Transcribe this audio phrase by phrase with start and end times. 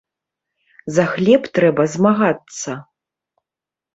[0.95, 2.71] За хлеб трэба змагацца!